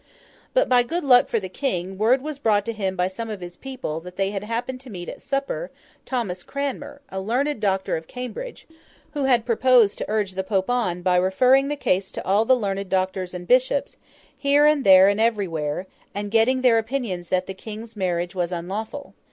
But 0.55 0.67
by 0.67 0.81
good 0.81 1.03
luck 1.03 1.27
for 1.27 1.39
the 1.39 1.47
King, 1.47 1.95
word 1.99 2.23
was 2.23 2.39
brought 2.39 2.65
to 2.65 2.73
him 2.73 2.95
by 2.95 3.07
some 3.07 3.29
of 3.29 3.39
his 3.39 3.55
people, 3.55 3.99
that 3.99 4.15
they 4.15 4.31
had 4.31 4.43
happened 4.43 4.81
to 4.81 4.89
meet 4.89 5.07
at 5.07 5.21
supper, 5.21 5.69
Thomas 6.07 6.41
Cranmer, 6.41 7.01
a 7.09 7.21
learned 7.21 7.59
Doctor 7.59 7.95
of 7.97 8.07
Cambridge, 8.07 8.65
who 9.13 9.25
had 9.25 9.45
proposed 9.45 9.99
to 9.99 10.05
urge 10.09 10.31
the 10.31 10.43
Pope 10.43 10.71
on, 10.71 11.03
by 11.03 11.17
referring 11.17 11.67
the 11.67 11.75
case 11.75 12.11
to 12.13 12.25
all 12.25 12.45
the 12.45 12.55
learned 12.57 12.89
doctors 12.89 13.35
and 13.35 13.47
bishops, 13.47 13.95
here 14.35 14.65
and 14.65 14.83
there 14.83 15.07
and 15.07 15.19
everywhere, 15.21 15.85
and 16.15 16.31
getting 16.31 16.61
their 16.63 16.79
opinions 16.79 17.29
that 17.29 17.45
the 17.45 17.53
King's 17.53 17.95
marriage 17.95 18.33
was 18.33 18.51
unlawful. 18.51 19.13